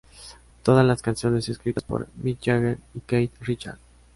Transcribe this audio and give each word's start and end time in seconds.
Todas 0.63 0.83
las 0.83 1.03
canciones 1.03 1.47
escritas 1.47 1.83
por 1.83 2.07
Mick 2.15 2.39
Jagger 2.41 2.79
y 2.95 3.01
Keith 3.01 3.35
Richards. 3.41 3.77